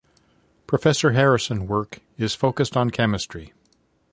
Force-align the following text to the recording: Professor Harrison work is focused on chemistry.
Professor 0.65 1.11
Harrison 1.11 1.67
work 1.67 1.99
is 2.17 2.33
focused 2.33 2.75
on 2.75 2.89
chemistry. 2.89 3.53